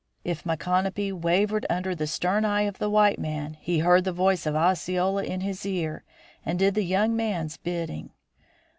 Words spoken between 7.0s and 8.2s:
man's bidding.